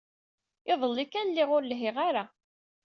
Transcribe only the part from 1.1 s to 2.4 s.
lliɣ ur lhiɣ ara.